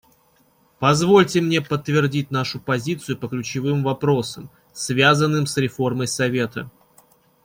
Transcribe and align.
Позвольте 0.79 1.41
мне 1.41 1.61
подтвердить 1.61 2.31
нашу 2.31 2.59
позицию 2.59 3.19
по 3.19 3.27
ключевым 3.27 3.83
вопросам, 3.83 4.49
связанным 4.73 5.45
с 5.45 5.57
реформой 5.57 6.07
Совета. 6.07 6.71